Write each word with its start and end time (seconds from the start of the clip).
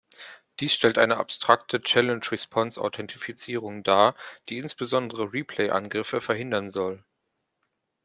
Dies 0.59 0.73
stellt 0.73 0.97
eine 0.97 1.17
abstrakte 1.17 1.79
Challenge-Response-Authentifizierung 1.79 3.83
dar, 3.83 4.15
die 4.49 4.57
insbesondere 4.57 5.31
Replay-Angriffe 5.31 6.21
verhindern 6.21 6.71
soll. 6.71 7.05